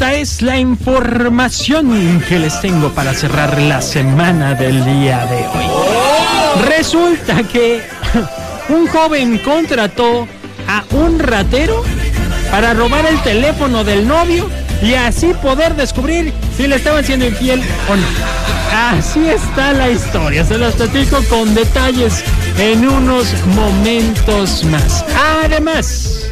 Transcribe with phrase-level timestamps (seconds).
[0.00, 6.64] esta es la información que les tengo para cerrar la semana del día de hoy.
[6.68, 7.82] Resulta que
[8.70, 10.26] un joven contrató
[10.66, 11.84] a un ratero
[12.50, 14.48] para robar el teléfono del novio
[14.82, 17.60] y así poder descubrir si le estaban siendo infiel
[17.90, 18.06] o no.
[18.72, 22.24] Así está la historia, se las platico con detalles
[22.58, 25.04] en unos momentos más.
[25.44, 26.29] Además,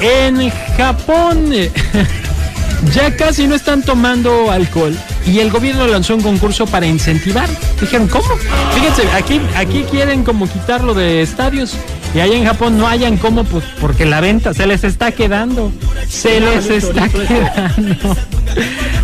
[0.00, 1.52] en Japón
[2.94, 7.48] ya casi no están tomando alcohol y el gobierno lanzó un concurso para incentivar.
[7.80, 8.28] Dijeron, ¿cómo?
[8.74, 11.74] Fíjense, aquí, aquí quieren como quitarlo de estadios
[12.14, 15.72] y allá en Japón no hayan cómo, pues porque la venta se les está quedando.
[16.08, 18.16] Se les está quedando.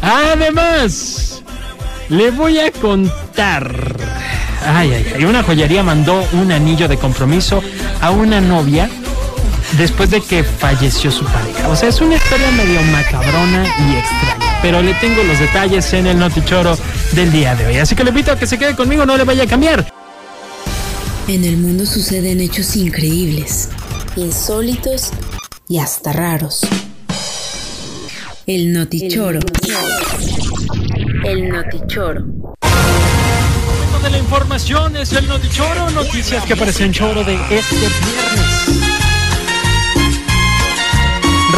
[0.03, 1.43] Además,
[2.09, 3.97] le voy a contar.
[4.67, 5.25] Ay, ay, ay.
[5.25, 7.63] Una joyería mandó un anillo de compromiso
[8.01, 8.91] a una novia
[9.73, 11.69] después de que falleció su pareja.
[11.69, 14.59] O sea, es una historia medio macabrona y extraña.
[14.63, 16.79] Pero le tengo los detalles en el notichoro
[17.13, 17.77] del día de hoy.
[17.79, 19.93] Así que le invito a que se quede conmigo, no le vaya a cambiar.
[21.29, 23.69] En el mundo suceden hechos increíbles,
[24.17, 25.11] insólitos
[25.69, 26.61] y hasta raros.
[28.47, 29.41] El notichoro.
[31.25, 32.21] El notichoro.
[32.23, 35.91] Momento de la información es el notichoro.
[35.91, 38.56] Noticias que aparecen choro de este viernes.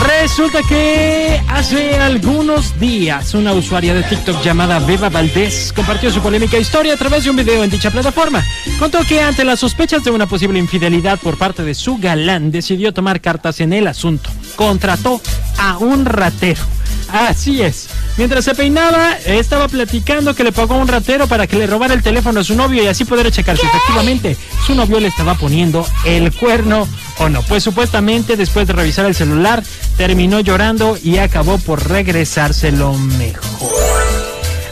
[0.06, 6.58] Resulta que hace algunos días una usuaria de TikTok llamada Beba Valdés compartió su polémica
[6.58, 8.44] historia a través de un video en dicha plataforma.
[8.78, 12.92] Contó que ante las sospechas de una posible infidelidad por parte de su galán decidió
[12.92, 14.30] tomar cartas en el asunto.
[14.56, 15.20] Contrató
[15.58, 16.62] a un ratero.
[17.10, 17.88] Así es.
[18.19, 21.94] Mientras se peinaba, estaba platicando que le pagó a un ratero para que le robara
[21.94, 25.36] el teléfono a su novio y así poder checar si efectivamente su novio le estaba
[25.36, 27.42] poniendo el cuerno o no.
[27.42, 29.62] Pues supuestamente después de revisar el celular,
[29.96, 33.77] terminó llorando y acabó por regresárselo mejor.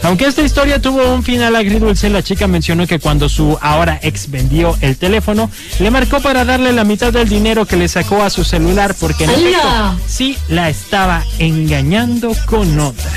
[0.07, 4.31] Aunque esta historia tuvo un final agridulce, la chica mencionó que cuando su ahora ex
[4.31, 8.29] vendió el teléfono, le marcó para darle la mitad del dinero que le sacó a
[8.29, 13.11] su celular porque en efecto sí la estaba engañando con otra.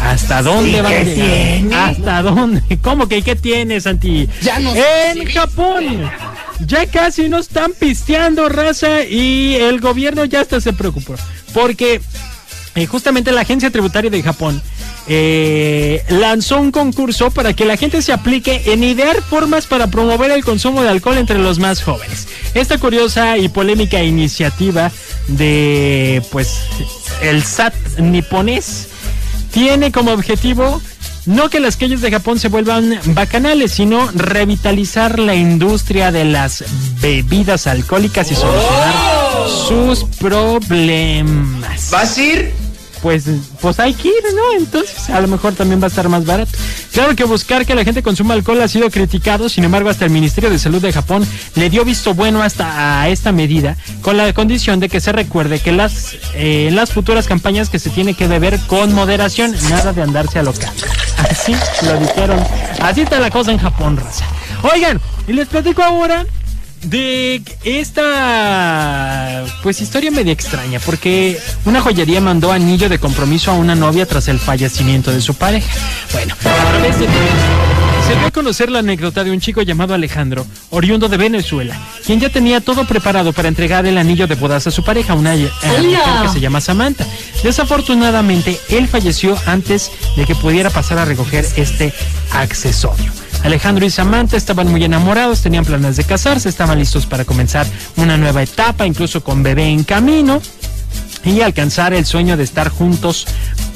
[0.00, 1.90] ¿Hasta dónde va a llegar?
[1.90, 2.78] ¿Hasta dónde?
[2.82, 4.26] ¿Cómo que qué tiene, Santi?
[4.40, 6.10] Ya no En Japón
[6.60, 11.14] ya casi no están pisteando raza y el gobierno ya hasta se preocupó
[11.52, 12.00] porque
[12.74, 14.62] eh, justamente la agencia tributaria de Japón
[15.08, 20.30] eh, lanzó un concurso para que la gente se aplique en idear formas para promover
[20.30, 22.28] el consumo de alcohol entre los más jóvenes.
[22.54, 24.92] Esta curiosa y polémica iniciativa
[25.28, 26.60] de pues
[27.22, 28.88] el SAT niponés
[29.50, 30.80] tiene como objetivo
[31.26, 36.64] no que las calles de Japón se vuelvan bacanales, sino revitalizar la industria de las
[37.00, 38.94] bebidas alcohólicas y solucionar
[39.68, 41.90] sus problemas.
[41.90, 42.61] ¿Vas a ir?
[43.02, 43.24] Pues,
[43.60, 44.58] pues hay que ir, ¿no?
[44.58, 46.52] Entonces, a lo mejor también va a estar más barato.
[46.92, 50.12] Claro que buscar que la gente consuma alcohol ha sido criticado, sin embargo, hasta el
[50.12, 51.26] Ministerio de Salud de Japón
[51.56, 55.58] le dio visto bueno hasta a esta medida, con la condición de que se recuerde
[55.58, 60.02] que las, eh, las futuras campañas que se tiene que beber con moderación, nada de
[60.02, 60.72] andarse a local.
[61.18, 62.38] Así lo dijeron.
[62.80, 64.24] Así está la cosa en Japón, raza.
[64.62, 66.24] Oigan, y les platico ahora
[66.84, 73.74] de esta pues historia media extraña porque una joyería mandó anillo de compromiso a una
[73.74, 75.70] novia tras el fallecimiento de su pareja.
[76.12, 77.06] Bueno, a través de
[78.06, 82.18] se dio a conocer la anécdota de un chico llamado Alejandro, oriundo de Venezuela, quien
[82.18, 85.48] ya tenía todo preparado para entregar el anillo de bodas a su pareja, una eh,
[85.62, 87.06] mujer que se llama Samantha.
[87.44, 91.92] Desafortunadamente, él falleció antes de que pudiera pasar a recoger este
[92.32, 93.21] accesorio.
[93.44, 97.66] Alejandro y Samantha estaban muy enamorados, tenían planes de casarse, estaban listos para comenzar
[97.96, 100.40] una nueva etapa, incluso con bebé en camino
[101.24, 103.26] y alcanzar el sueño de estar juntos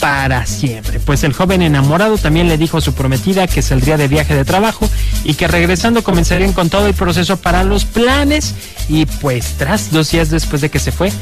[0.00, 1.00] para siempre.
[1.00, 4.44] Pues el joven enamorado también le dijo a su prometida que saldría de viaje de
[4.44, 4.88] trabajo
[5.24, 8.54] y que regresando comenzarían con todo el proceso para los planes
[8.88, 11.12] y pues tras dos días después de que se fue,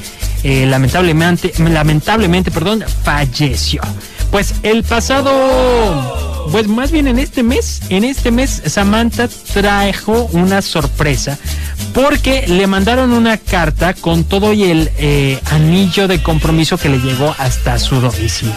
[0.42, 3.80] eh, lamentablemente, lamentablemente, perdón, falleció.
[4.30, 10.62] Pues el pasado, pues más bien en este mes, en este mes Samantha trajo una
[10.62, 11.38] sorpresa
[11.92, 16.98] porque le mandaron una carta con todo y el eh, anillo de compromiso que le
[16.98, 18.54] llegó hasta su domicilio.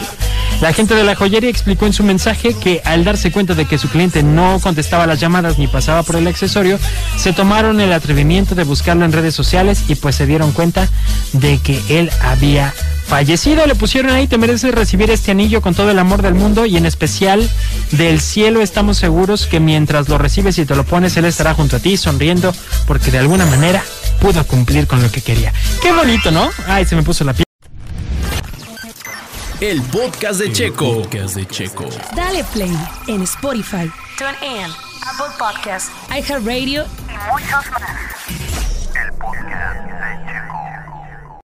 [0.62, 3.78] La gente de la joyería explicó en su mensaje que al darse cuenta de que
[3.78, 6.80] su cliente no contestaba las llamadas ni pasaba por el accesorio,
[7.16, 10.90] se tomaron el atrevimiento de buscarlo en redes sociales y pues se dieron cuenta
[11.34, 12.74] de que él había
[13.08, 13.66] fallecido.
[13.66, 16.78] Le pusieron ahí, te mereces recibir este anillo con todo el amor del mundo y
[16.78, 17.50] en especial
[17.92, 21.78] del cielo estamos seguros que mientras lo recibes y te lo pones, él estará junto
[21.78, 22.54] a ti sonriendo
[22.86, 23.84] porque de alguna manera
[24.20, 25.54] pudo cumplir con lo que quería.
[25.82, 26.50] Qué bonito, ¿no?
[26.68, 27.46] Ay, se me puso la piel.
[29.60, 31.02] el podcast de Checo.
[31.02, 31.86] Podcast de Checo.
[32.16, 32.78] Dale play
[33.08, 34.72] en Spotify, TuneIn,
[35.02, 38.07] Apple Podcast iHeartRadio y muchos más.